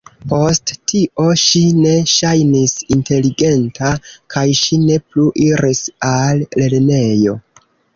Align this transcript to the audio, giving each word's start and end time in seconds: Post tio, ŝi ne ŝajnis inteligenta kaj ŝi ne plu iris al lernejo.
Post 0.29 0.71
tio, 0.91 1.25
ŝi 1.41 1.61
ne 1.81 1.91
ŝajnis 2.13 2.75
inteligenta 2.97 3.93
kaj 4.37 4.49
ŝi 4.65 4.83
ne 4.89 5.01
plu 5.07 5.31
iris 5.49 5.87
al 6.15 6.47
lernejo. 6.63 7.43